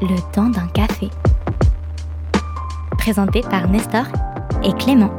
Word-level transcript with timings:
Le 0.00 0.32
temps 0.32 0.48
d'un 0.48 0.68
café. 0.68 1.08
Présenté 2.98 3.40
par 3.40 3.68
Nestor 3.68 4.04
et 4.62 4.72
Clément. 4.74 5.10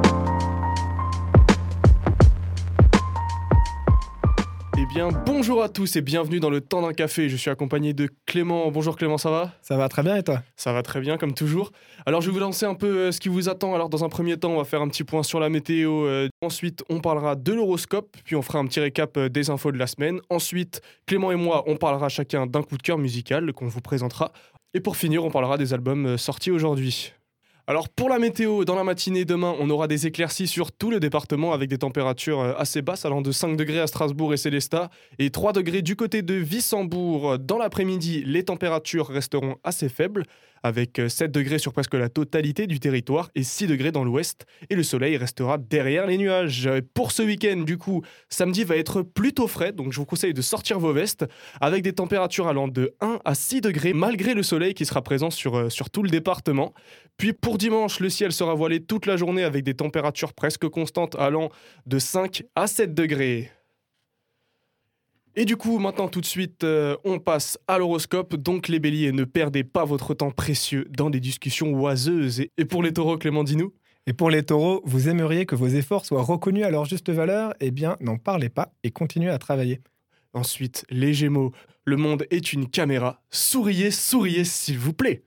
Eh 4.77 4.85
bien, 4.85 5.09
bonjour 5.25 5.61
à 5.61 5.67
tous 5.67 5.97
et 5.97 6.01
bienvenue 6.01 6.39
dans 6.39 6.49
le 6.49 6.61
temps 6.61 6.81
d'un 6.81 6.93
café. 6.93 7.27
Je 7.27 7.35
suis 7.35 7.49
accompagné 7.49 7.91
de 7.91 8.07
Clément. 8.25 8.71
Bonjour 8.71 8.95
Clément, 8.95 9.17
ça 9.17 9.29
va? 9.29 9.51
Ça 9.61 9.75
va 9.75 9.89
très 9.89 10.01
bien 10.01 10.15
et 10.15 10.23
toi? 10.23 10.43
Ça 10.55 10.71
va 10.71 10.81
très 10.81 11.01
bien, 11.01 11.17
comme 11.17 11.33
toujours. 11.33 11.73
Alors, 12.05 12.21
je 12.21 12.27
vais 12.27 12.33
vous 12.33 12.39
lancer 12.39 12.65
un 12.65 12.75
peu 12.75 12.87
euh, 12.87 13.11
ce 13.11 13.19
qui 13.19 13.27
vous 13.27 13.49
attend. 13.49 13.75
Alors, 13.75 13.89
dans 13.89 14.05
un 14.05 14.09
premier 14.09 14.37
temps, 14.37 14.51
on 14.51 14.57
va 14.57 14.63
faire 14.63 14.81
un 14.81 14.87
petit 14.87 15.03
point 15.03 15.23
sur 15.23 15.41
la 15.41 15.49
météo. 15.49 16.05
Euh, 16.05 16.29
ensuite, 16.41 16.85
on 16.89 17.01
parlera 17.01 17.35
de 17.35 17.51
l'horoscope. 17.51 18.15
Puis, 18.23 18.37
on 18.37 18.41
fera 18.41 18.59
un 18.59 18.65
petit 18.65 18.79
récap 18.79 19.17
euh, 19.17 19.27
des 19.27 19.49
infos 19.49 19.73
de 19.73 19.77
la 19.77 19.87
semaine. 19.87 20.21
Ensuite, 20.29 20.81
Clément 21.05 21.33
et 21.33 21.35
moi, 21.35 21.65
on 21.67 21.75
parlera 21.75 22.07
chacun 22.07 22.47
d'un 22.47 22.63
coup 22.63 22.77
de 22.77 22.81
cœur 22.81 22.97
musical 22.97 23.51
qu'on 23.51 23.67
vous 23.67 23.81
présentera. 23.81 24.31
Et 24.73 24.81
pour 24.81 24.97
finir, 24.97 25.25
on 25.25 25.31
parlera 25.31 25.57
des 25.57 25.73
albums 25.73 26.17
sortis 26.17 26.51
aujourd'hui. 26.51 27.13
Alors 27.69 27.87
pour 27.87 28.09
la 28.09 28.17
météo, 28.17 28.65
dans 28.65 28.73
la 28.73 28.83
matinée 28.83 29.25
demain, 29.25 29.55
on 29.59 29.69
aura 29.69 29.87
des 29.87 30.07
éclaircies 30.07 30.47
sur 30.47 30.71
tout 30.71 30.89
le 30.89 30.99
département 30.99 31.53
avec 31.53 31.69
des 31.69 31.77
températures 31.77 32.39
euh, 32.39 32.53
assez 32.57 32.81
basses 32.81 33.05
allant 33.05 33.21
de 33.21 33.31
5 33.31 33.55
degrés 33.55 33.79
à 33.79 33.85
Strasbourg 33.85 34.33
et 34.33 34.37
Célestat 34.37 34.89
et 35.19 35.29
3 35.29 35.53
degrés 35.53 35.83
du 35.83 35.95
côté 35.95 36.23
de 36.23 36.33
Wissembourg. 36.33 37.37
Dans 37.37 37.59
l'après-midi, 37.59 38.23
les 38.25 38.43
températures 38.43 39.07
resteront 39.07 39.57
assez 39.63 39.87
faibles 39.87 40.23
avec 40.63 41.01
7 41.07 41.21
euh, 41.21 41.27
degrés 41.27 41.59
sur 41.59 41.73
presque 41.73 41.93
la 41.93 42.09
totalité 42.09 42.67
du 42.67 42.79
territoire 42.79 43.29
et 43.35 43.43
6 43.43 43.67
degrés 43.67 43.91
dans 43.91 44.03
l'ouest, 44.03 44.45
et 44.69 44.75
le 44.75 44.83
soleil 44.83 45.17
restera 45.17 45.57
derrière 45.57 46.07
les 46.07 46.17
nuages. 46.17 46.69
Pour 46.93 47.11
ce 47.11 47.23
week-end, 47.23 47.57
du 47.57 47.77
coup, 47.77 48.01
samedi 48.29 48.63
va 48.63 48.77
être 48.77 49.01
plutôt 49.01 49.47
frais, 49.47 49.71
donc 49.71 49.91
je 49.91 49.97
vous 49.99 50.05
conseille 50.05 50.33
de 50.33 50.41
sortir 50.41 50.79
vos 50.79 50.93
vestes, 50.93 51.25
avec 51.61 51.83
des 51.83 51.93
températures 51.93 52.47
allant 52.47 52.67
de 52.67 52.93
1 53.01 53.19
à 53.25 53.35
6 53.35 53.61
degrés, 53.61 53.93
malgré 53.93 54.33
le 54.33 54.43
soleil 54.43 54.73
qui 54.73 54.85
sera 54.85 55.01
présent 55.01 55.29
sur, 55.29 55.55
euh, 55.55 55.69
sur 55.69 55.89
tout 55.89 56.03
le 56.03 56.09
département. 56.09 56.73
Puis 57.17 57.33
pour 57.33 57.57
dimanche, 57.57 57.99
le 57.99 58.09
ciel 58.09 58.31
sera 58.31 58.53
voilé 58.53 58.81
toute 58.81 59.05
la 59.05 59.17
journée 59.17 59.43
avec 59.43 59.63
des 59.63 59.73
températures 59.73 60.33
presque 60.33 60.67
constantes 60.67 61.15
allant 61.15 61.49
de 61.85 61.99
5 61.99 62.43
à 62.55 62.67
7 62.67 62.93
degrés. 62.93 63.51
Et 65.35 65.45
du 65.45 65.57
coup, 65.57 65.79
maintenant 65.79 66.07
tout 66.07 66.21
de 66.21 66.25
suite, 66.25 66.63
euh, 66.63 66.97
on 67.03 67.19
passe 67.19 67.57
à 67.67 67.77
l'horoscope. 67.77 68.35
Donc 68.35 68.67
les 68.67 68.79
béliers, 68.79 69.11
ne 69.11 69.23
perdez 69.23 69.63
pas 69.63 69.85
votre 69.85 70.13
temps 70.13 70.31
précieux 70.31 70.87
dans 70.89 71.09
des 71.09 71.19
discussions 71.19 71.73
oiseuses. 71.73 72.41
Et, 72.57 72.65
pour 72.65 72.83
les 72.83 72.93
taureaux, 72.93 73.17
Clément, 73.17 73.43
dis-nous 73.43 73.73
Et 74.07 74.13
pour 74.13 74.29
les 74.29 74.43
taureaux, 74.43 74.81
vous 74.85 75.07
aimeriez 75.07 75.45
que 75.45 75.55
vos 75.55 75.67
efforts 75.67 76.05
soient 76.05 76.23
reconnus 76.23 76.65
à 76.65 76.71
leur 76.71 76.85
juste 76.85 77.09
valeur? 77.09 77.53
Eh 77.59 77.71
bien, 77.71 77.95
n'en 78.01 78.17
parlez 78.17 78.49
pas 78.49 78.73
et 78.83 78.91
continuez 78.91 79.29
à 79.29 79.37
travailler. 79.37 79.81
Ensuite, 80.33 80.85
les 80.89 81.13
gémeaux, 81.13 81.51
le 81.85 81.97
monde 81.97 82.25
est 82.31 82.53
une 82.53 82.67
caméra. 82.67 83.21
Souriez, 83.29 83.91
souriez, 83.91 84.43
s'il 84.43 84.77
vous 84.77 84.93
plaît. 84.93 85.23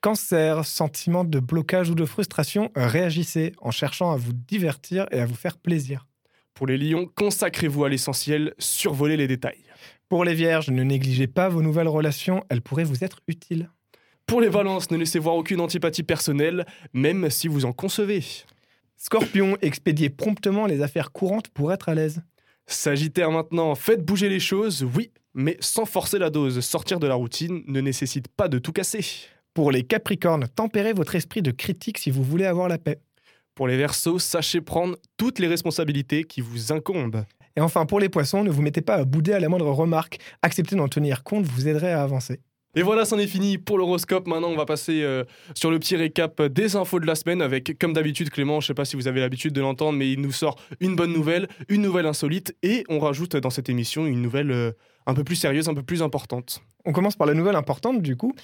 Cancer, 0.00 0.64
sentiment 0.64 1.24
de 1.24 1.40
blocage 1.40 1.90
ou 1.90 1.94
de 1.94 2.04
frustration, 2.04 2.70
réagissez 2.76 3.52
en 3.60 3.70
cherchant 3.70 4.12
à 4.12 4.16
vous 4.16 4.32
divertir 4.32 5.06
et 5.10 5.20
à 5.20 5.26
vous 5.26 5.34
faire 5.34 5.58
plaisir. 5.58 6.06
Pour 6.56 6.66
les 6.66 6.78
lions, 6.78 7.06
consacrez-vous 7.14 7.84
à 7.84 7.90
l'essentiel, 7.90 8.54
survolez 8.58 9.18
les 9.18 9.28
détails. 9.28 9.62
Pour 10.08 10.24
les 10.24 10.32
vierges, 10.32 10.70
ne 10.70 10.82
négligez 10.82 11.26
pas 11.26 11.50
vos 11.50 11.60
nouvelles 11.60 11.86
relations, 11.86 12.42
elles 12.48 12.62
pourraient 12.62 12.82
vous 12.82 13.04
être 13.04 13.20
utiles. 13.28 13.68
Pour 14.24 14.40
les 14.40 14.48
balances, 14.48 14.90
ne 14.90 14.96
laissez 14.96 15.18
voir 15.18 15.36
aucune 15.36 15.60
antipathie 15.60 16.02
personnelle, 16.02 16.64
même 16.94 17.28
si 17.28 17.46
vous 17.46 17.66
en 17.66 17.74
concevez. 17.74 18.24
Scorpion, 18.96 19.58
expédiez 19.60 20.08
promptement 20.08 20.64
les 20.64 20.80
affaires 20.80 21.12
courantes 21.12 21.48
pour 21.48 21.74
être 21.74 21.90
à 21.90 21.94
l'aise. 21.94 22.22
Sagittaire 22.66 23.30
maintenant, 23.30 23.74
faites 23.74 24.02
bouger 24.02 24.30
les 24.30 24.40
choses, 24.40 24.82
oui, 24.94 25.10
mais 25.34 25.58
sans 25.60 25.84
forcer 25.84 26.18
la 26.18 26.30
dose. 26.30 26.60
Sortir 26.60 26.98
de 26.98 27.06
la 27.06 27.16
routine 27.16 27.64
ne 27.66 27.82
nécessite 27.82 28.28
pas 28.28 28.48
de 28.48 28.58
tout 28.58 28.72
casser. 28.72 29.04
Pour 29.52 29.72
les 29.72 29.82
Capricornes, 29.82 30.48
tempérez 30.48 30.94
votre 30.94 31.16
esprit 31.16 31.42
de 31.42 31.50
critique 31.50 31.98
si 31.98 32.10
vous 32.10 32.24
voulez 32.24 32.46
avoir 32.46 32.68
la 32.68 32.78
paix. 32.78 32.98
Pour 33.56 33.68
les 33.68 33.78
Verseaux, 33.78 34.18
sachez 34.18 34.60
prendre 34.60 34.96
toutes 35.16 35.38
les 35.38 35.46
responsabilités 35.46 36.24
qui 36.24 36.42
vous 36.42 36.72
incombent. 36.72 37.24
Et 37.56 37.62
enfin, 37.62 37.86
pour 37.86 38.00
les 38.00 38.10
Poissons, 38.10 38.44
ne 38.44 38.50
vous 38.50 38.60
mettez 38.60 38.82
pas 38.82 38.96
à 38.96 39.04
bouder 39.06 39.32
à 39.32 39.40
la 39.40 39.48
moindre 39.48 39.70
remarque. 39.70 40.18
Acceptez 40.42 40.76
d'en 40.76 40.88
tenir 40.88 41.24
compte 41.24 41.46
vous 41.46 41.66
aiderait 41.66 41.92
à 41.92 42.02
avancer. 42.02 42.40
Et 42.74 42.82
voilà, 42.82 43.06
c'en 43.06 43.18
est 43.18 43.26
fini 43.26 43.56
pour 43.56 43.78
l'horoscope. 43.78 44.26
Maintenant, 44.26 44.48
on 44.48 44.56
va 44.56 44.66
passer 44.66 45.02
euh, 45.02 45.24
sur 45.54 45.70
le 45.70 45.78
petit 45.78 45.96
récap 45.96 46.42
des 46.42 46.76
infos 46.76 47.00
de 47.00 47.06
la 47.06 47.14
semaine 47.14 47.40
avec, 47.40 47.78
comme 47.78 47.94
d'habitude, 47.94 48.28
Clément, 48.28 48.60
je 48.60 48.66
sais 48.66 48.74
pas 48.74 48.84
si 48.84 48.94
vous 48.94 49.08
avez 49.08 49.20
l'habitude 49.20 49.54
de 49.54 49.62
l'entendre, 49.62 49.96
mais 49.96 50.12
il 50.12 50.20
nous 50.20 50.32
sort 50.32 50.56
une 50.80 50.94
bonne 50.94 51.14
nouvelle, 51.14 51.48
une 51.70 51.80
nouvelle 51.80 52.04
insolite, 52.04 52.54
et 52.62 52.84
on 52.90 52.98
rajoute 52.98 53.36
dans 53.36 53.48
cette 53.48 53.70
émission 53.70 54.04
une 54.04 54.20
nouvelle 54.20 54.50
euh, 54.50 54.72
un 55.06 55.14
peu 55.14 55.24
plus 55.24 55.36
sérieuse, 55.36 55.70
un 55.70 55.74
peu 55.74 55.82
plus 55.82 56.02
importante. 56.02 56.60
On 56.84 56.92
commence 56.92 57.16
par 57.16 57.26
la 57.26 57.32
nouvelle 57.32 57.56
importante, 57.56 58.02
du 58.02 58.16
coup. 58.16 58.34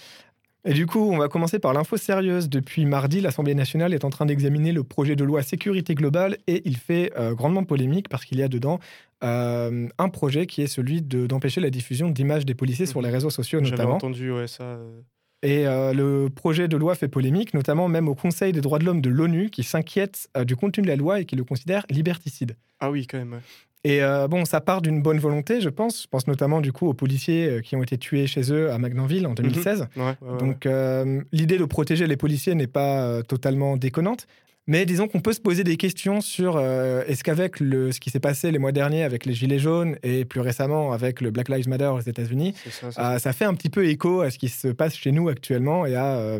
Et 0.64 0.74
du 0.74 0.86
coup, 0.86 1.00
on 1.00 1.18
va 1.18 1.28
commencer 1.28 1.58
par 1.58 1.72
l'info 1.72 1.96
sérieuse. 1.96 2.48
Depuis 2.48 2.86
mardi, 2.86 3.20
l'Assemblée 3.20 3.54
nationale 3.54 3.94
est 3.94 4.04
en 4.04 4.10
train 4.10 4.26
d'examiner 4.26 4.70
le 4.70 4.84
projet 4.84 5.16
de 5.16 5.24
loi 5.24 5.42
sécurité 5.42 5.96
globale 5.96 6.38
et 6.46 6.62
il 6.64 6.76
fait 6.76 7.12
euh, 7.16 7.34
grandement 7.34 7.64
polémique 7.64 8.08
parce 8.08 8.24
qu'il 8.24 8.38
y 8.38 8.44
a 8.44 8.48
dedans 8.48 8.78
euh, 9.24 9.88
un 9.98 10.08
projet 10.08 10.46
qui 10.46 10.62
est 10.62 10.68
celui 10.68 11.02
d'empêcher 11.02 11.60
la 11.60 11.70
diffusion 11.70 12.10
d'images 12.10 12.46
des 12.46 12.54
policiers 12.54 12.86
sur 12.86 13.02
les 13.02 13.10
réseaux 13.10 13.30
sociaux 13.30 13.60
notamment. 13.60 13.96
Entendu, 13.96 14.30
ouais, 14.30 14.46
ça. 14.46 14.64
Euh. 14.64 15.00
Et 15.42 15.64
le 15.64 16.28
projet 16.28 16.68
de 16.68 16.76
loi 16.76 16.94
fait 16.94 17.08
polémique, 17.08 17.52
notamment 17.52 17.88
même 17.88 18.06
au 18.06 18.14
Conseil 18.14 18.52
des 18.52 18.60
droits 18.60 18.78
de 18.78 18.84
l'homme 18.84 19.00
de 19.00 19.10
l'ONU, 19.10 19.50
qui 19.50 19.64
s'inquiète 19.64 20.28
du 20.46 20.54
contenu 20.54 20.84
de 20.84 20.86
la 20.86 20.94
loi 20.94 21.18
et 21.18 21.24
qui 21.24 21.34
le 21.34 21.42
considère 21.42 21.84
liberticide. 21.90 22.54
Ah 22.78 22.92
oui, 22.92 23.08
quand 23.08 23.18
même. 23.18 23.40
Et 23.84 24.02
euh, 24.02 24.28
bon, 24.28 24.44
ça 24.44 24.60
part 24.60 24.80
d'une 24.80 25.02
bonne 25.02 25.18
volonté, 25.18 25.60
je 25.60 25.68
pense. 25.68 26.02
Je 26.02 26.08
pense 26.08 26.26
notamment 26.28 26.60
du 26.60 26.72
coup 26.72 26.86
aux 26.86 26.94
policiers 26.94 27.48
euh, 27.48 27.60
qui 27.60 27.74
ont 27.74 27.82
été 27.82 27.98
tués 27.98 28.26
chez 28.26 28.52
eux 28.52 28.70
à 28.70 28.78
Magnanville 28.78 29.26
en 29.26 29.34
2016. 29.34 29.88
Mhm. 29.96 30.38
Donc 30.38 30.66
euh, 30.66 31.22
l'idée 31.32 31.58
de 31.58 31.64
protéger 31.64 32.06
les 32.06 32.16
policiers 32.16 32.54
n'est 32.54 32.68
pas 32.68 33.22
totalement 33.24 33.76
déconnante. 33.76 34.26
Mais 34.68 34.86
disons 34.86 35.08
qu'on 35.08 35.20
peut 35.20 35.32
se 35.32 35.40
poser 35.40 35.64
des 35.64 35.76
questions 35.76 36.20
sur 36.20 36.60
est-ce 36.60 37.24
qu'avec 37.24 37.56
ce 37.58 37.98
qui 37.98 38.10
s'est 38.10 38.20
passé 38.20 38.52
les 38.52 38.58
mois 38.58 38.72
derniers 38.72 39.02
avec 39.02 39.26
les 39.26 39.34
Gilets 39.34 39.58
jaunes 39.58 39.96
et 40.02 40.24
plus 40.24 40.40
récemment 40.40 40.92
avec 40.92 41.20
le 41.20 41.30
Black 41.32 41.48
Lives 41.48 41.68
Matter 41.68 41.86
aux 41.86 42.00
États-Unis, 42.00 42.54
ça, 42.90 43.18
ça, 43.18 43.32
fait 43.32 43.44
un 43.44 43.54
petit 43.54 43.70
peu 43.70 43.86
écho 43.88 44.20
à 44.20 44.30
ce 44.30 44.38
qui 44.38 44.48
se 44.48 44.68
passe 44.68 44.94
chez 44.94 45.10
nous 45.10 45.28
actuellement 45.28 45.84
et 45.84 45.96
à 45.96 46.38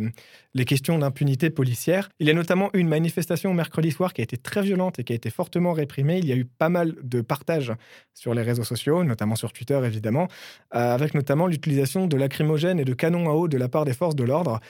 les 0.55 0.65
questions 0.65 0.99
d'impunité 0.99 1.50
policière. 1.50 2.11
Il 2.21 2.27
y 2.27 2.31
a 2.31 2.34
notamment 2.34 2.71
eu 2.75 2.78
une 2.78 2.88
manifestation 2.88 3.55
mercredi 3.55 3.91
soir 3.91 4.12
qui 4.12 4.21
a 4.21 4.25
été 4.25 4.37
très 4.37 4.62
violente 4.62 4.99
et 4.99 5.05
qui 5.05 5.12
a 5.12 5.16
été 5.16 5.31
fortement 5.31 5.72
réprimée. 5.72 6.19
Il 6.19 6.27
y 6.27 6.32
a 6.32 6.37
eu 6.37 6.44
pas 6.44 6.69
mal 6.69 6.94
de 7.03 7.21
partages 7.22 7.72
sur 8.15 8.34
les 8.34 8.43
réseaux 8.43 8.65
sociaux, 8.65 9.05
notamment 9.05 9.34
sur 9.34 9.53
Twitter 9.53 9.81
évidemment, 9.84 10.28
euh, 10.75 10.94
avec 10.94 11.15
notamment 11.15 11.47
l'utilisation 11.47 12.06
de 12.06 12.16
lacrymogènes 12.16 12.78
et 12.78 12.84
de 12.84 12.94
canons 12.94 13.31
à 13.31 13.32
eau 13.32 13.49
de 13.49 13.56
la 13.56 13.69
part 13.69 13.84
des 13.84 13.94
forces 13.94 14.16
de 14.16 14.25
l'ordre. 14.25 14.61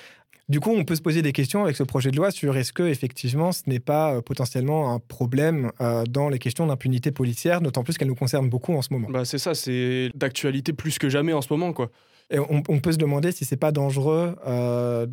Du 0.48 0.60
coup, 0.60 0.70
on 0.70 0.84
peut 0.84 0.96
se 0.96 1.02
poser 1.02 1.22
des 1.22 1.32
questions 1.32 1.64
avec 1.64 1.76
ce 1.76 1.82
projet 1.82 2.10
de 2.10 2.16
loi 2.16 2.30
sur 2.30 2.56
est-ce 2.56 2.72
que 2.72 2.82
effectivement 2.82 3.52
ce 3.52 3.62
n'est 3.66 3.80
pas 3.80 4.14
euh, 4.14 4.20
potentiellement 4.20 4.92
un 4.92 4.98
problème 4.98 5.70
euh, 5.80 6.04
dans 6.04 6.28
les 6.28 6.38
questions 6.38 6.66
d'impunité 6.66 7.12
policière, 7.12 7.60
d'autant 7.60 7.84
plus 7.84 7.96
qu'elle 7.96 8.08
nous 8.08 8.14
concerne 8.14 8.48
beaucoup 8.48 8.74
en 8.74 8.82
ce 8.82 8.92
moment. 8.92 9.08
Bah 9.08 9.24
c'est 9.24 9.38
ça, 9.38 9.54
c'est 9.54 10.10
d'actualité 10.14 10.72
plus 10.72 10.98
que 10.98 11.08
jamais 11.08 11.32
en 11.32 11.42
ce 11.42 11.52
moment 11.52 11.72
quoi. 11.72 11.90
Et 12.32 12.38
on, 12.38 12.80
peut 12.80 12.92
se 12.92 12.96
demander 12.96 13.30
si 13.30 13.44
c'est 13.44 13.58
pas 13.58 13.72
dangereux 13.72 14.36
euh, 14.46 15.06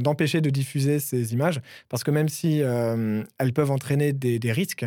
d'empêcher 0.00 0.42
de, 0.42 0.50
diffuser 0.50 0.98
ces 0.98 1.32
images, 1.32 1.60
parce 1.88 2.04
que 2.04 2.10
même 2.10 2.28
si 2.28 2.60
euh, 2.62 3.22
elles 3.38 3.54
peuvent 3.54 3.70
entraîner 3.70 4.12
des, 4.12 4.52
risques, 4.52 4.84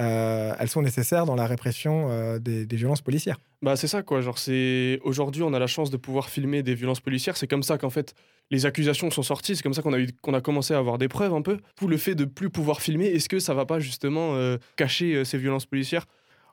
euh, 0.00 0.54
elles 0.58 0.68
sont 0.68 0.82
nécessaires 0.82 1.26
dans 1.26 1.34
la 1.34 1.46
répression 1.46 2.38
des, 2.38 2.66
violences 2.66 3.02
policières. 3.02 3.38
Bah 3.62 3.76
c'est 3.76 3.88
ça 3.88 4.02
quoi, 4.02 4.20
genre 4.20 4.38
c'est 4.38 4.98
aujourd'hui 5.02 5.42
on 5.42 5.52
a 5.52 5.58
la 5.58 5.66
chance 5.66 5.90
de 5.90 5.96
pouvoir 5.96 6.30
filmer 6.30 6.62
des 6.62 6.74
violences 6.74 7.00
policières, 7.00 7.36
c'est 7.36 7.46
comme 7.46 7.62
ça 7.62 7.76
qu'en 7.76 7.90
fait 7.90 8.14
les 8.50 8.64
accusations 8.66 9.10
sont 9.10 9.22
sorties, 9.22 9.54
c'est 9.54 9.62
comme 9.62 9.74
ça 9.74 9.82
qu'on 9.82 9.92
a 9.92 9.98
eu 9.98 10.08
qu'on 10.22 10.34
a 10.34 10.40
commencé 10.40 10.74
à 10.74 10.78
avoir 10.78 10.98
des 10.98 11.08
preuves 11.08 11.34
un 11.34 11.42
peu. 11.42 11.58
Pour 11.76 11.88
le 11.88 11.96
fait 11.96 12.14
de 12.14 12.24
plus 12.24 12.50
pouvoir 12.50 12.80
filmer, 12.80 13.06
est-ce 13.06 13.28
que 13.28 13.38
ça 13.38 13.54
va 13.54 13.66
pas 13.66 13.78
justement 13.78 14.34
cacher 14.76 15.24
ces 15.24 15.38
violences 15.38 15.66
policières? 15.66 16.06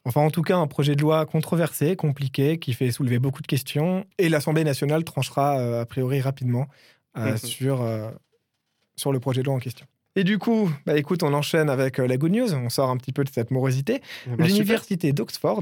Enfin, 0.07 0.21
en 0.21 0.29
tout 0.29 0.41
cas, 0.41 0.55
un 0.55 0.67
projet 0.67 0.95
de 0.95 1.01
loi 1.01 1.25
controversé, 1.25 1.97
compliqué, 1.97 2.59
qui 2.59 2.71
fait 2.71 2.91
soulever 2.91 3.19
beaucoup 3.19 3.41
de 3.41 3.47
questions. 3.47 4.05
Et 4.17 4.29
l'Assemblée 4.29 4.63
nationale 4.63 5.03
tranchera 5.03 5.59
euh, 5.59 5.81
a 5.81 5.85
priori 5.85 6.21
rapidement 6.21 6.67
euh, 7.17 7.31
mhm. 7.31 7.38
sur, 7.38 7.81
euh, 7.81 8.09
sur 8.95 9.11
le 9.11 9.19
projet 9.19 9.41
de 9.41 9.47
loi 9.47 9.55
en 9.55 9.59
question. 9.59 9.85
Et 10.17 10.23
du 10.23 10.39
coup, 10.39 10.69
bah, 10.87 10.97
écoute, 10.97 11.21
on 11.21 11.31
enchaîne 11.31 11.69
avec 11.69 11.99
la 11.99 12.17
good 12.17 12.31
news. 12.31 12.51
On 12.55 12.69
sort 12.69 12.89
un 12.89 12.97
petit 12.97 13.13
peu 13.13 13.23
de 13.23 13.29
cette 13.29 13.51
morosité. 13.51 14.01
Eh 14.25 14.35
ben, 14.35 14.47
L'université 14.47 15.13
d'Oxford 15.13 15.61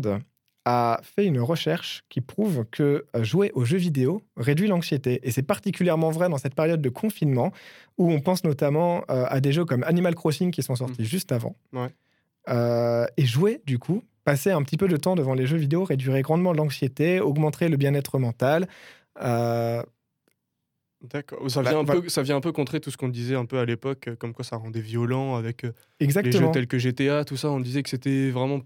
a 0.63 1.01
fait 1.03 1.25
une 1.25 1.41
recherche 1.41 2.05
qui 2.07 2.21
prouve 2.21 2.65
que 2.71 3.05
jouer 3.19 3.51
aux 3.53 3.65
jeux 3.65 3.77
vidéo 3.77 4.21
réduit 4.37 4.69
l'anxiété. 4.69 5.19
Et 5.23 5.31
c'est 5.31 5.43
particulièrement 5.43 6.09
vrai 6.09 6.29
dans 6.29 6.37
cette 6.37 6.55
période 6.55 6.81
de 6.81 6.89
confinement 6.89 7.51
où 7.97 8.09
on 8.09 8.21
pense 8.21 8.45
notamment 8.45 9.03
à 9.09 9.41
des 9.41 9.51
jeux 9.51 9.65
comme 9.65 9.83
Animal 9.83 10.15
Crossing 10.15 10.51
qui 10.51 10.63
sont 10.63 10.77
sortis 10.77 11.01
mhm. 11.01 11.07
juste 11.07 11.33
avant. 11.33 11.57
et 12.47 13.25
jouer, 13.25 13.61
du 13.65 13.77
coup, 13.77 14.03
passer 14.23 14.51
un 14.51 14.63
petit 14.63 14.77
peu 14.77 14.87
de 14.87 14.97
temps 14.97 15.15
devant 15.15 15.33
les 15.33 15.47
jeux 15.47 15.57
vidéo 15.57 15.83
réduirait 15.83 16.21
grandement 16.21 16.53
l'anxiété, 16.53 17.19
augmenterait 17.19 17.67
le 17.67 17.75
bien-être 17.75 18.19
mental. 18.19 18.69
Euh, 19.21 19.83
D'accord. 21.11 21.49
Ça, 21.49 21.61
bah, 21.61 21.71
vient 21.71 21.79
un 21.79 21.85
peu, 21.85 22.09
ça 22.09 22.21
vient 22.21 22.35
un 22.35 22.41
peu 22.41 22.51
contrer 22.51 22.79
tout 22.79 22.91
ce 22.91 22.97
qu'on 22.97 23.09
disait 23.09 23.35
un 23.35 23.45
peu 23.45 23.59
à 23.59 23.65
l'époque, 23.65 24.09
comme 24.19 24.33
quoi 24.33 24.45
ça 24.45 24.57
rendait 24.57 24.81
violent 24.81 25.35
avec 25.35 25.63
euh, 25.63 25.71
les 25.99 26.09
jeux 26.31 26.51
tels 26.51 26.67
que 26.67 26.77
GTA, 26.77 27.25
tout 27.25 27.37
ça. 27.37 27.49
On 27.49 27.59
disait 27.59 27.83
que 27.83 27.89
c'était 27.89 28.29
vraiment 28.29 28.61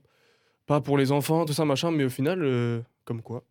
pas 0.65 0.81
pour 0.81 0.97
les 0.97 1.11
enfants, 1.11 1.45
tout 1.45 1.53
ça, 1.53 1.65
machin, 1.65 1.91
mais 1.91 2.03
au 2.03 2.09
final, 2.09 2.43
euh, 2.43 2.81
comme 3.09 3.23
quoi 3.23 3.43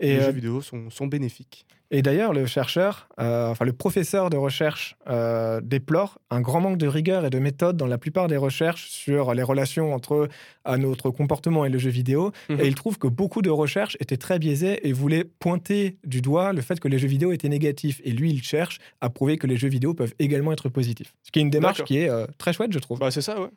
Et, 0.00 0.08
les 0.08 0.18
euh, 0.18 0.26
jeux 0.26 0.32
vidéo 0.32 0.60
sont, 0.60 0.90
sont 0.90 1.06
bénéfiques. 1.06 1.66
Et 1.92 2.02
d'ailleurs, 2.02 2.32
le 2.32 2.46
chercheur, 2.46 3.08
euh, 3.20 3.46
enfin 3.46 3.64
le 3.64 3.72
professeur 3.72 4.28
de 4.28 4.36
recherche 4.36 4.96
euh, 5.08 5.60
déplore 5.62 6.18
un 6.30 6.40
grand 6.40 6.60
manque 6.60 6.78
de 6.78 6.88
rigueur 6.88 7.24
et 7.24 7.30
de 7.30 7.38
méthode 7.38 7.76
dans 7.76 7.86
la 7.86 7.96
plupart 7.96 8.26
des 8.26 8.36
recherches 8.36 8.88
sur 8.88 9.32
les 9.32 9.44
relations 9.44 9.94
entre 9.94 10.28
à 10.64 10.78
notre 10.78 11.10
comportement 11.10 11.64
et 11.64 11.68
le 11.68 11.78
jeu 11.78 11.90
vidéo. 11.90 12.32
Mhm. 12.48 12.60
Et 12.60 12.66
il 12.66 12.74
trouve 12.74 12.98
que 12.98 13.06
beaucoup 13.06 13.40
de 13.40 13.50
recherches 13.50 13.96
étaient 14.00 14.16
très 14.16 14.40
biaisées 14.40 14.84
et 14.88 14.92
voulaient 14.92 15.22
pointer 15.22 15.96
du 16.02 16.20
doigt 16.20 16.52
le 16.52 16.60
fait 16.60 16.80
que 16.80 16.88
les 16.88 16.98
jeux 16.98 17.06
vidéo 17.06 17.30
étaient 17.30 17.48
négatifs. 17.48 18.00
Et 18.02 18.10
lui, 18.10 18.32
il 18.32 18.42
cherche 18.42 18.80
à 19.00 19.08
prouver 19.08 19.36
que 19.36 19.46
les 19.46 19.56
jeux 19.56 19.68
vidéo 19.68 19.94
peuvent 19.94 20.14
également 20.18 20.50
être 20.50 20.68
positifs. 20.68 21.14
Ce 21.22 21.30
qui 21.30 21.38
est 21.38 21.42
une 21.42 21.50
démarche 21.50 21.84
qui 21.84 21.98
est 21.98 22.08
euh, 22.08 22.26
très 22.38 22.52
chouette, 22.52 22.72
je 22.72 22.80
trouve. 22.80 22.98
Bah, 22.98 23.12
c'est 23.12 23.22
ça, 23.22 23.40
ouais. 23.40 23.50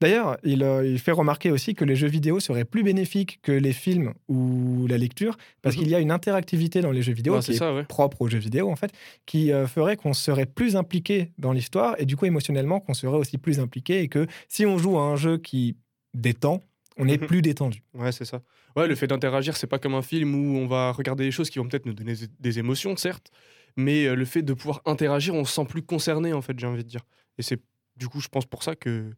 D'ailleurs, 0.00 0.36
il, 0.44 0.62
euh, 0.62 0.86
il 0.86 0.98
fait 0.98 1.12
remarquer 1.12 1.50
aussi 1.50 1.74
que 1.74 1.84
les 1.84 1.96
jeux 1.96 2.08
vidéo 2.08 2.40
seraient 2.40 2.64
plus 2.64 2.82
bénéfiques 2.82 3.38
que 3.42 3.52
les 3.52 3.72
films 3.72 4.14
ou 4.28 4.86
la 4.88 4.98
lecture, 4.98 5.36
parce 5.62 5.76
Mhm. 5.76 5.82
qu'il 5.82 5.90
y 5.90 5.94
a 5.94 6.00
une 6.00 6.10
interactivité 6.10 6.80
dans 6.80 6.90
les 6.90 7.02
jeux 7.02 7.12
vidéo 7.12 7.34
Bah, 7.34 7.40
qui 7.40 7.52
est 7.52 7.56
ça, 7.56 7.74
ouais. 7.74 7.84
propre 7.84 8.22
aux 8.22 8.28
jeux 8.28 8.38
vidéo 8.38 8.70
en 8.70 8.76
fait, 8.76 8.92
qui 9.26 9.52
euh, 9.52 9.66
ferait 9.66 9.96
qu'on 9.96 10.12
serait 10.12 10.46
plus 10.46 10.76
impliqué 10.76 11.32
dans 11.38 11.52
l'histoire 11.52 11.94
et 11.98 12.06
du 12.06 12.16
coup 12.16 12.26
émotionnellement 12.26 12.80
qu'on 12.80 12.94
serait 12.94 13.16
aussi 13.16 13.38
plus 13.38 13.60
impliqué 13.60 14.00
et 14.00 14.08
que 14.08 14.26
si 14.48 14.66
on 14.66 14.78
joue 14.78 14.98
à 14.98 15.02
un 15.02 15.16
jeu 15.16 15.38
qui 15.38 15.76
détend, 16.14 16.60
on 16.98 17.08
est 17.08 17.20
Mhm. 17.20 17.26
plus 17.26 17.42
détendu. 17.42 17.82
Ouais, 17.94 18.12
c'est 18.12 18.24
ça. 18.26 18.42
Ouais, 18.76 18.86
le 18.86 18.94
fait 18.94 19.06
d'interagir, 19.06 19.56
c'est 19.56 19.66
pas 19.66 19.78
comme 19.78 19.94
un 19.94 20.02
film 20.02 20.34
où 20.34 20.56
on 20.58 20.66
va 20.66 20.92
regarder 20.92 21.24
des 21.24 21.30
choses 21.30 21.48
qui 21.50 21.58
vont 21.58 21.66
peut-être 21.68 21.86
nous 21.86 21.94
donner 21.94 22.14
des 22.40 22.58
émotions, 22.58 22.96
certes, 22.96 23.30
mais 23.76 24.04
euh, 24.06 24.14
le 24.14 24.24
fait 24.26 24.42
de 24.42 24.52
pouvoir 24.52 24.82
interagir, 24.84 25.34
on 25.34 25.44
se 25.44 25.54
sent 25.54 25.64
plus 25.66 25.82
concerné, 25.82 26.32
en 26.34 26.42
fait, 26.42 26.58
j'ai 26.58 26.66
envie 26.66 26.84
de 26.84 26.88
dire. 26.88 27.02
Et 27.38 27.42
c'est 27.42 27.60
du 27.96 28.08
coup, 28.08 28.20
je 28.20 28.28
pense 28.28 28.44
pour 28.46 28.62
ça 28.62 28.74
que, 28.74 29.10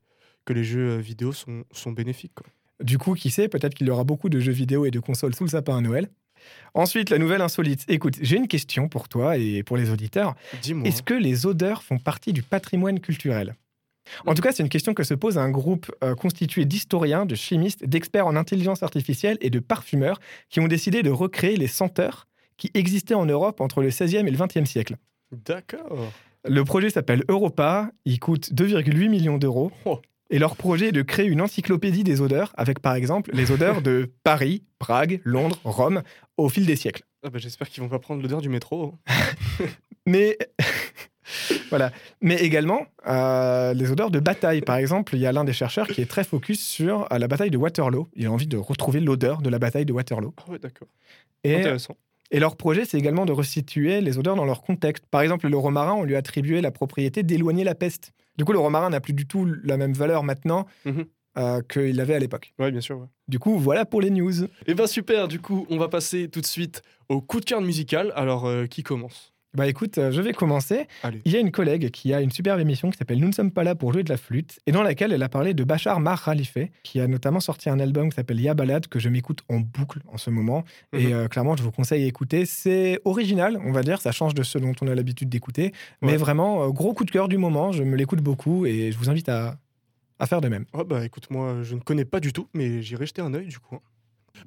que 0.44 0.52
les 0.52 0.64
jeux 0.64 0.93
euh, 0.93 0.99
vidéo 0.99 1.32
sont, 1.32 1.64
sont 1.73 1.93
bénéfiques. 1.93 2.35
quoi. 2.35 2.46
Du 2.82 2.99
coup, 2.99 3.14
qui 3.14 3.31
sait, 3.31 3.49
peut-être 3.49 3.75
qu'il 3.75 3.87
y 3.87 3.91
aura 3.91 4.05
beaucoup 4.05 4.29
de 4.29 4.41
jeux 4.41 4.52
vidéo 4.52 4.85
et 4.85 4.91
de 4.91 5.00
consoles 5.00 5.35
sous 5.35 5.44
le 5.44 5.50
sapin 5.50 5.79
à 5.79 5.81
Noël. 5.81 6.08
Ensuite, 6.75 7.11
la 7.11 7.19
nouvelle 7.19 7.41
insolite. 7.41 7.85
Écoute, 7.88 8.17
j'ai 8.20 8.37
une 8.37 8.49
question 8.49 8.88
pour 8.88 9.08
toi 9.08 9.38
et 9.38 9.62
pour 9.62 9.76
les 9.76 9.91
auditeurs. 9.91 10.35
Dis-moi. 10.61 10.87
Est-ce 10.87 11.02
que 11.02 11.14
les 11.14 11.46
odeurs 11.46 11.82
font 11.82 11.99
partie 11.99 12.32
du 12.32 12.43
patrimoine 12.43 13.00
culturel? 13.00 13.55
En 14.26 14.35
tout 14.35 14.43
cas, 14.43 14.52
c'est 14.52 14.62
une 14.62 14.69
question 14.69 14.93
que 14.93 15.02
se 15.02 15.14
pose 15.14 15.38
un 15.38 15.50
groupe 15.50 15.91
euh, 16.02 16.14
constitué 16.14 16.67
d'historiens, 16.67 17.25
de 17.25 17.35
chimistes, 17.35 17.85
d'experts 17.85 18.26
en 18.26 18.37
intelligence 18.37 18.82
artificielle 18.82 19.38
et 19.40 19.49
de 19.49 19.61
parfumeurs 19.61 20.20
qui 20.50 20.61
ont 20.61 20.69
décidé 20.69 21.02
de 21.02 21.11
recréer 21.11 21.56
les 21.56 21.69
senteurs 21.69 22.26
qui 22.56 22.70
existaient 22.75 23.14
en 23.14 23.26
Europe 23.26 23.61
entre 23.61 23.82
le 23.82 23.88
16e 23.88 24.26
et 24.26 24.31
le 24.31 24.37
20e 24.37 24.67
siècle. 24.67 24.97
D'accord. 25.32 26.12
Le 26.44 26.64
projet 26.64 26.90
s'appelle 26.90 27.25
Europa, 27.29 27.90
il 28.05 28.20
coûte 28.20 28.52
2,8 28.52 29.08
millions 29.08 29.38
d'euros. 29.38 29.73
Oh. 29.87 30.00
Et 30.31 30.38
leur 30.38 30.56
projet 30.56 30.88
est 30.88 30.93
de 30.93 31.03
créer 31.03 31.26
une 31.26 31.41
encyclopédie 31.41 32.05
des 32.05 32.21
odeurs, 32.21 32.53
avec 32.56 32.81
par 32.81 32.94
exemple 32.94 33.31
les 33.35 33.50
odeurs 33.50 33.82
de 33.82 34.11
Paris, 34.25 34.62
Prague, 34.79 35.21
Londres, 35.25 35.59
Rome, 35.65 36.03
au 36.37 36.49
fil 36.49 36.67
des 36.67 36.76
siècles. 36.76 37.03
Ah 37.23 37.31
bah, 37.31 37.38
J'espère 37.38 37.69
qu'ils 37.69 37.82
vont 37.82 37.88
pas 37.88 37.99
prendre 37.99 38.23
l'odeur 38.23 38.41
du 38.41 38.49
métro. 38.49 38.94
hein. 39.09 39.65
Mais 40.06 40.37
voilà. 41.71 41.93
Mais 42.21 42.37
également 42.37 42.87
euh, 43.06 43.73
les 43.75 43.91
odeurs 43.91 44.11
de 44.11 44.21
bataille. 44.21 44.61
Par 44.61 44.76
exemple, 44.76 45.15
il 45.17 45.21
y 45.21 45.26
a 45.26 45.32
l'un 45.32 45.44
des 45.44 45.53
chercheurs 45.53 45.87
qui 45.88 46.00
est 46.03 46.06
très 46.11 46.25
focus 46.25 46.62
sur 46.62 47.11
euh, 47.12 47.19
la 47.19 47.29
bataille 47.29 47.50
de 47.50 47.56
Waterloo. 47.56 48.09
Il 48.15 48.26
a 48.26 48.32
envie 48.32 48.47
de 48.47 48.56
retrouver 48.56 49.00
l'odeur 49.00 49.41
de 49.41 49.49
la 49.49 49.59
bataille 49.59 49.87
de 49.87 49.93
Waterloo. 49.93 50.35
Ah 50.37 50.50
ouais, 50.50 50.59
d'accord. 50.59 50.88
Et, 51.43 51.56
Intéressant. 51.56 51.97
Et 52.37 52.41
leur 52.41 52.57
projet, 52.57 52.85
c'est 52.85 52.99
également 52.99 53.25
de 53.27 53.33
resituer 53.33 54.01
les 54.01 54.19
odeurs 54.19 54.37
dans 54.37 54.45
leur 54.45 54.63
contexte. 54.63 55.05
Par 55.11 55.21
exemple, 55.23 55.49
le 55.49 55.57
romarin, 55.57 55.95
on 55.95 56.03
lui 56.05 56.15
a 56.17 56.19
attribué 56.19 56.61
la 56.61 56.71
propriété 56.71 57.23
d'éloigner 57.23 57.65
la 57.65 57.75
peste. 57.75 58.13
Du 58.37 58.45
coup, 58.45 58.53
le 58.53 58.59
romarin 58.59 58.91
n'a 58.91 59.01
plus 59.01 59.13
du 59.13 59.27
tout 59.27 59.45
la 59.63 59.77
même 59.77 59.93
valeur 59.93 60.25
maintenant 60.25 60.67
Mhm. 60.85 61.05
euh, 61.39 61.63
qu'il 61.63 62.01
avait 62.01 62.15
à 62.15 62.19
l'époque. 62.19 62.53
Ouais, 62.59 62.71
bien 62.73 62.81
sûr. 62.81 62.99
ouais. 62.99 63.07
Du 63.29 63.39
coup, 63.39 63.59
voilà 63.59 63.85
pour 63.85 64.01
les 64.01 64.11
news. 64.11 64.45
Et 64.67 64.75
ben 64.75 64.87
super, 64.87 65.29
du 65.29 65.41
coup, 65.41 65.67
on 65.71 65.79
va 65.79 65.89
passer 65.89 66.29
tout 66.29 66.41
de 66.41 66.47
suite 66.47 66.83
au 67.09 67.21
coup 67.21 67.41
de 67.41 67.45
cœur 67.45 67.61
musical. 67.61 68.13
Alors, 68.17 68.47
euh, 68.47 68.67
qui 68.67 68.83
commence? 68.83 69.34
Bah 69.55 69.67
écoute, 69.69 69.99
euh, 69.99 70.11
je 70.11 70.21
vais 70.21 70.33
commencer. 70.33 70.87
Allez. 71.03 71.21
Il 71.25 71.33
y 71.33 71.37
a 71.37 71.39
une 71.41 71.51
collègue 71.53 71.91
qui 71.91 72.12
a 72.12 72.21
une 72.21 72.31
superbe 72.31 72.59
émission 72.61 72.91
qui 72.91 72.99
s'appelle 72.99 73.19
Nous 73.21 73.29
ne 73.29 73.33
sommes 73.33 73.51
pas 73.53 73.62
là 73.65 73.75
pour 73.75 73.93
jouer 73.93 74.03
de 74.03 74.09
la 74.09 74.17
flûte 74.17 74.59
et 74.67 74.73
dans 74.73 74.83
laquelle 74.83 75.12
elle 75.12 75.23
a 75.23 75.29
parlé 75.29 75.55
de 75.55 75.62
Bachar 75.65 76.01
Mar 76.01 76.25
Khalife 76.25 76.59
qui 76.83 77.01
a 77.01 77.06
notamment 77.06 77.41
sorti 77.41 77.71
un 77.71 77.79
album 77.79 78.09
qui 78.11 78.17
s'appelle 78.17 78.41
Ya 78.41 78.55
Balad 78.55 78.87
que 78.89 78.99
je 78.99 79.09
m'écoute 79.09 79.43
en 79.49 79.61
boucle 79.61 80.01
en 80.09 80.17
ce 80.19 80.31
moment 80.31 80.65
et 80.93 81.06
Mhm. 81.06 81.12
euh, 81.12 81.29
clairement 81.29 81.56
je 81.56 81.62
vous 81.62 81.71
conseille 81.73 82.05
d'écouter. 82.05 82.47
C'est 82.47 83.01
original, 83.05 83.61
on 83.65 83.73
va 83.73 83.83
dire, 83.83 84.01
ça 84.01 84.12
change 84.12 84.35
de 84.35 84.43
ce 84.43 84.59
dont 84.59 84.73
on 84.83 84.89
a 84.89 84.95
l'habitude 84.95 85.29
d'écouter, 85.29 85.73
mais 86.03 86.17
vraiment 86.17 86.65
euh, 86.65 86.69
gros 86.71 86.93
coup 86.95 87.05
de 87.05 87.11
cœur 87.11 87.29
du 87.29 87.39
moment, 87.39 87.71
je 87.73 87.83
me 87.85 87.97
l'écoute 87.97 88.21
beaucoup 88.21 88.67
et 88.67 88.91
je 88.93 88.99
vous 88.99 89.09
invite 89.11 89.29
à, 89.29 89.57
à 90.19 90.27
faire 90.27 90.41
de 90.41 90.49
même. 90.49 90.65
Ah 90.73 90.85
bah 90.85 91.05
écoute, 91.05 91.29
moi 91.31 91.59
je 91.62 91.75
ne 91.77 91.81
connais 91.81 92.05
pas 92.05 92.21
du 92.21 92.33
tout, 92.33 92.49
mais 92.55 92.83
j'irai 92.83 93.07
jeter 93.07 93.23
un 93.23 93.33
œil 93.35 93.47
du 93.47 93.59
coup. 93.59 93.79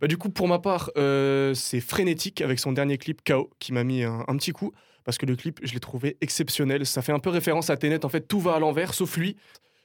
Bah, 0.01 0.07
du 0.07 0.18
coup, 0.18 0.30
pour 0.30 0.48
ma 0.48 0.60
part, 0.60 0.92
euh, 0.98 1.54
c'est 1.54 1.80
Frénétique 1.80 2.42
avec 2.42 2.60
son 2.60 2.72
dernier 2.72 2.98
clip 2.98 3.22
KO 3.25 3.50
qui 3.60 3.74
m'a 3.74 3.84
mis 3.84 4.04
un, 4.04 4.24
un 4.28 4.38
petit 4.38 4.51
coup 4.51 4.72
parce 5.04 5.18
que 5.18 5.25
le 5.25 5.36
clip, 5.36 5.60
je 5.63 5.74
l'ai 5.74 5.80
trouvé 5.80 6.18
exceptionnel. 6.22 6.86
Ça 6.86 7.01
fait 7.01 7.13
un 7.13 7.19
peu 7.19 7.30
référence 7.30 7.69
à 7.69 7.78
Tenet. 7.78 8.04
En 8.06 8.10
fait, 8.10 8.28
tout 8.28 8.39
va 8.39 8.56
à 8.56 8.60
l'envers 8.60 8.94
sauf 8.94 9.16
lui. 9.18 9.38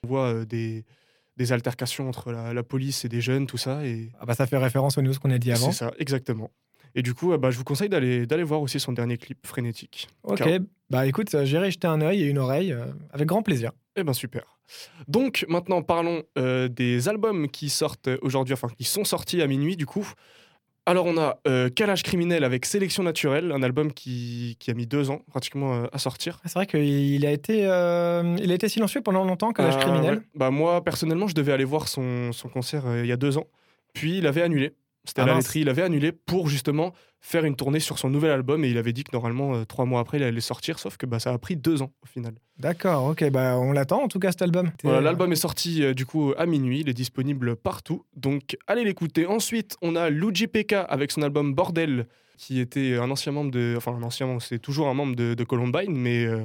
On 0.03 0.09
voit 0.09 0.33
euh, 0.35 0.45
des, 0.45 0.85
des 1.37 1.53
altercations 1.53 2.09
entre 2.09 2.33
la, 2.33 2.53
la 2.53 2.63
police 2.63 3.05
et 3.05 3.09
des 3.09 3.21
jeunes, 3.21 3.47
tout 3.47 3.59
ça. 3.59 3.87
Et 3.87 4.11
Ah 4.21 4.27
bah, 4.27 4.35
ça 4.35 4.47
fait 4.47 4.57
référence 4.59 4.99
aux 4.99 5.03
news 5.03 5.15
qu'on 5.21 5.31
a 5.31 5.39
dit 5.39 5.53
avant. 5.53 5.71
c'est 5.71 5.79
ça, 5.79 5.93
exactement. 5.99 6.51
Et 6.95 7.03
du 7.03 7.15
coup, 7.15 7.33
euh, 7.33 7.39
bah, 7.39 7.51
je 7.51 7.57
vous 7.57 7.65
conseille 7.65 7.89
d'aller 7.89 8.27
d'aller 8.27 8.43
voir 8.43 8.61
aussi 8.61 8.79
son 8.81 8.93
dernier 8.93 9.17
clip 9.17 9.47
Frénétique. 9.47 10.09
Ok, 10.25 10.43
bah 10.91 11.07
écoute, 11.07 11.35
j'irai 11.45 11.71
jeter 11.71 11.87
un 11.87 12.01
œil 12.03 12.23
et 12.23 12.27
une 12.27 12.39
oreille 12.39 12.73
euh, 12.73 12.85
avec 13.13 13.29
grand 13.29 13.43
plaisir. 13.43 13.73
Eh 13.97 14.05
ben 14.05 14.13
super. 14.13 14.43
Donc 15.09 15.45
maintenant 15.49 15.83
parlons 15.83 16.23
euh, 16.39 16.69
des 16.69 17.09
albums 17.09 17.49
qui 17.49 17.69
sortent 17.69 18.09
aujourd'hui, 18.23 18.55
enfin 18.55 18.69
qui 18.77 18.85
sont 18.85 19.05
sortis 19.05 19.43
à 19.43 19.47
minuit 19.47 19.77
du 19.77 19.87
coup. 19.87 20.11
Alors 20.85 21.07
on 21.07 21.17
a 21.17 21.39
euh, 21.47 21.69
Calage 21.69 22.03
criminel 22.03 22.43
avec 22.43 22.65
Sélection 22.67 23.03
naturelle, 23.05 23.53
un 23.53 23.63
album 23.63 23.93
qui, 23.93 24.57
qui 24.59 24.71
a 24.71 24.75
mis 24.75 24.87
deux 24.87 25.11
ans 25.11 25.21
pratiquement 25.31 25.75
euh, 25.75 25.87
à 25.93 25.99
sortir. 25.99 26.41
Ah, 26.43 26.49
C'est 26.49 26.55
vrai 26.55 26.67
qu'il 26.67 27.25
a 27.25 27.31
été, 27.31 27.67
euh, 27.67 28.37
il 28.43 28.51
a 28.51 28.55
été 28.55 28.69
silencieux 28.69 29.01
pendant 29.01 29.25
longtemps, 29.25 29.53
Collage 29.53 29.77
Euh, 29.77 29.79
criminel. 29.79 30.15
ouais. 30.17 30.23
Bah 30.35 30.51
moi 30.51 30.83
personnellement 30.83 31.29
je 31.29 31.35
devais 31.35 31.53
aller 31.53 31.65
voir 31.65 31.87
son, 31.87 32.33
son 32.33 32.49
concert 32.49 32.83
il 32.99 33.07
y 33.07 33.13
a 33.13 33.17
deux 33.17 33.39
ans, 33.39 33.47
puis 33.93 34.19
il 34.19 34.27
avait 34.27 34.43
annulé. 34.43 34.75
C'était 35.05 35.21
Ah 35.21 35.25
à 35.25 35.27
la 35.29 35.35
laiterie, 35.35 35.61
il 35.61 35.69
avait 35.69 35.83
annulé 35.83 36.13
pour 36.13 36.49
justement 36.49 36.93
faire 37.25 37.45
une 37.45 37.55
tournée 37.55 37.79
sur 37.79 37.99
son 37.99 38.11
nouvel 38.11 38.33
album 38.33 38.65
et 38.65 38.69
il 38.69 38.77
avait 38.77 38.93
dit 38.93 39.05
que 39.05 39.11
normalement 39.13 39.55
euh, 39.55 39.65
trois 39.65 39.85
mois 39.85 40.01
après 40.01 40.19
il 40.19 40.25
allait 40.25 40.41
sortir, 40.41 40.81
sauf 40.81 40.97
que 40.97 41.07
bah, 41.07 41.21
ça 41.21 41.33
a 41.33 41.39
pris 41.39 41.57
deux 41.57 41.81
ans 41.81 41.93
au 42.03 42.07
final. 42.07 42.35
D'accord, 42.59 43.05
ok, 43.07 43.31
bah 43.31 43.57
on 43.59 43.73
l'attend 43.73 44.03
en 44.03 44.09
tout 44.09 44.19
cas 44.19 44.33
cet 44.33 44.43
album. 44.43 44.73
Voilà, 44.83 45.01
l'album 45.01 45.33
est 45.33 45.37
sorti 45.37 45.85
euh, 45.85 45.95
du 45.95 46.05
coup 46.05 46.35
à 46.37 46.47
minuit, 46.47 46.81
il 46.81 46.89
est 46.89 46.95
disponible 46.95 47.55
partout, 47.55 48.05
donc 48.17 48.57
allez 48.67 48.83
l'écouter. 48.83 49.25
Ensuite, 49.27 49.77
on 49.83 49.95
a 49.95 50.11
Luigi 50.11 50.49
PK 50.49 50.73
avec 50.89 51.13
son 51.13 51.23
album 51.23 51.55
Bordel, 51.55 52.07
qui 52.39 52.59
était 52.59 52.97
un 52.97 53.09
ancien 53.09 53.31
membre 53.31 53.53
de, 53.53 53.75
enfin 53.77 53.93
un 53.95 54.03
ancien 54.03 54.27
membre, 54.27 54.43
c'est 54.43 54.59
toujours 54.59 54.89
un 54.89 54.95
membre 54.95 55.15
de, 55.15 55.35
de 55.35 55.45
Columbine, 55.45 55.97
mais 55.97 56.25
euh, 56.25 56.45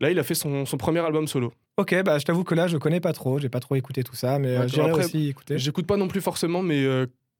là 0.00 0.10
il 0.10 0.18
a 0.18 0.24
fait 0.24 0.34
son, 0.34 0.66
son 0.66 0.76
premier 0.76 1.00
album 1.00 1.28
solo. 1.28 1.52
Ok, 1.76 1.94
bah 2.02 2.18
je 2.18 2.24
t'avoue 2.24 2.42
que 2.42 2.56
là 2.56 2.66
je 2.66 2.78
connais 2.78 3.00
pas 3.00 3.12
trop, 3.12 3.38
j'ai 3.38 3.48
pas 3.48 3.60
trop 3.60 3.76
écouté 3.76 4.02
tout 4.02 4.16
ça, 4.16 4.40
mais 4.40 4.66
j'irai 4.66 4.90
aussi 4.90 5.28
écouter. 5.28 5.56
J'écoute 5.56 5.86
pas 5.86 5.96
non 5.96 6.08
plus 6.08 6.20
forcément, 6.20 6.62
mais 6.62 6.84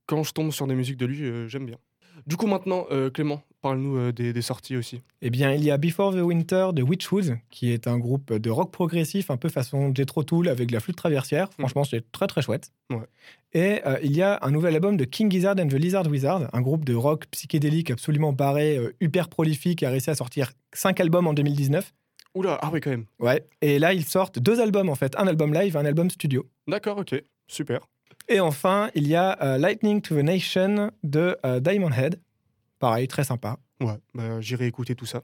quand 0.07 0.23
je 0.23 0.33
tombe 0.33 0.53
sur 0.53 0.69
des 0.69 0.77
musiques 0.77 0.99
de 0.99 1.07
lui, 1.07 1.49
j'aime 1.49 1.67
bien. 1.67 1.79
Du 2.27 2.37
coup 2.37 2.47
maintenant, 2.47 2.87
euh, 2.91 3.11
Clément, 3.11 3.43
parle-nous 3.63 3.97
euh, 3.97 4.13
des, 4.13 4.33
des 4.33 4.43
sorties 4.43 4.77
aussi. 4.77 5.03
Eh 5.23 5.31
bien, 5.31 5.53
il 5.53 5.63
y 5.65 5.71
a 5.71 5.77
Before 5.77 6.13
the 6.13 6.21
Winter 6.21 6.69
de 6.73 6.83
Witchwood, 6.83 7.39
qui 7.51 7.73
est 7.73 7.87
un 7.87 7.99
groupe 7.99 8.33
de 8.33 8.51
rock 8.51 8.73
progressif, 8.73 9.31
un 9.31 9.37
peu 9.37 9.49
façon 9.49 9.93
Jethro 9.95 10.23
Tull 10.25 10.49
avec 10.49 10.69
de 10.69 10.73
la 10.73 10.81
flûte 10.81 10.97
traversière. 10.97 11.53
Franchement, 11.53 11.85
c'est 11.85 12.11
très 12.13 12.27
très 12.27 12.43
chouette. 12.43 12.73
Ouais. 12.91 13.07
Et 13.53 13.87
euh, 13.87 13.99
il 14.03 14.17
y 14.17 14.23
a 14.23 14.39
un 14.43 14.51
nouvel 14.51 14.75
album 14.75 14.97
de 14.97 15.05
King 15.05 15.31
Gizzard 15.31 15.57
and 15.59 15.69
the 15.69 15.75
Lizard 15.75 16.07
Wizard, 16.07 16.49
un 16.53 16.61
groupe 16.61 16.85
de 16.85 16.95
rock 16.95 17.27
psychédélique 17.31 17.91
absolument 17.91 18.33
barré, 18.33 18.79
hyper 19.01 19.29
prolifique, 19.29 19.81
qui 19.81 19.87
a 19.87 19.91
réussi 19.91 20.11
à 20.11 20.15
sortir 20.15 20.53
5 20.73 21.01
albums 21.01 21.27
en 21.27 21.35
2019. 21.35 21.93
Oula, 22.35 22.59
ah 22.61 22.71
oui 22.71 22.81
quand 22.81 22.91
même. 22.91 23.07
Ouais. 23.19 23.47
Et 23.63 23.79
là, 23.79 23.95
ils 23.95 24.05
sortent 24.05 24.39
deux 24.39 24.61
albums 24.61 24.91
en 24.91 24.95
fait, 24.95 25.17
un 25.19 25.27
album 25.27 25.55
live, 25.55 25.77
un 25.77 25.87
album 25.87 26.11
studio. 26.11 26.47
D'accord, 26.69 26.99
ok, 26.99 27.15
super. 27.49 27.81
Et 28.29 28.41
enfin, 28.41 28.91
il 28.95 29.07
y 29.07 29.15
a 29.15 29.39
euh, 29.43 29.59
Lightning 29.59 30.01
to 30.01 30.15
the 30.17 30.23
Nation 30.23 30.91
de 31.03 31.37
euh, 31.45 31.61
Diamond 31.61 31.93
Head. 31.93 32.21
Pareil, 32.79 33.07
très 33.09 33.25
sympa. 33.25 33.59
Ouais, 33.81 33.99
bah, 34.15 34.41
j'irai 34.41 34.67
écouter 34.67 34.95
tout 34.95 35.07
ça. 35.07 35.23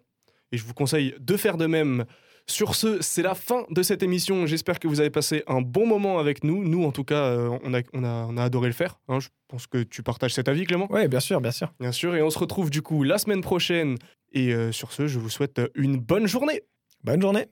Et 0.52 0.56
je 0.56 0.64
vous 0.64 0.74
conseille 0.74 1.14
de 1.18 1.36
faire 1.36 1.56
de 1.56 1.66
même. 1.66 2.04
Sur 2.46 2.74
ce, 2.74 3.00
c'est 3.00 3.22
la 3.22 3.34
fin 3.34 3.64
de 3.70 3.82
cette 3.82 4.02
émission. 4.02 4.46
J'espère 4.46 4.78
que 4.80 4.88
vous 4.88 5.00
avez 5.00 5.10
passé 5.10 5.44
un 5.46 5.60
bon 5.60 5.86
moment 5.86 6.18
avec 6.18 6.42
nous. 6.44 6.64
Nous, 6.64 6.84
en 6.84 6.90
tout 6.92 7.04
cas, 7.04 7.24
euh, 7.24 7.56
on, 7.62 7.72
a, 7.74 7.80
on, 7.92 8.04
a, 8.04 8.26
on 8.28 8.36
a 8.36 8.42
adoré 8.42 8.66
le 8.68 8.74
faire. 8.74 8.98
hein. 9.08 9.20
Je 9.20 9.28
pense 9.48 9.66
que 9.66 9.82
tu 9.82 10.02
partages 10.02 10.34
cet 10.34 10.48
avis, 10.48 10.64
Clément? 10.64 10.90
Ouais, 10.90 11.08
bien 11.08 11.20
sûr, 11.20 11.40
bien 11.40 11.52
sûr. 11.52 11.72
Bien 11.80 11.92
sûr. 11.92 12.14
Et 12.16 12.22
on 12.22 12.30
se 12.30 12.38
retrouve 12.38 12.70
du 12.70 12.82
coup 12.82 13.02
la 13.04 13.18
semaine 13.18 13.42
prochaine. 13.42 13.96
Et 14.32 14.54
sur 14.72 14.92
ce, 14.92 15.06
je 15.06 15.18
vous 15.18 15.28
souhaite 15.28 15.60
une 15.74 15.98
bonne 15.98 16.26
journée. 16.26 16.62
Bonne 17.04 17.20
journée. 17.20 17.46